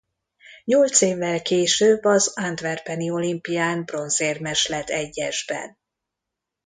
Nyolc 0.63 1.01
évvel 1.01 1.41
később 1.41 2.03
az 2.03 2.33
antwerpeni 2.35 3.09
olimpián 3.11 3.83
bronzérmes 3.83 4.67
lett 4.67 4.87
egyesben. 4.89 5.77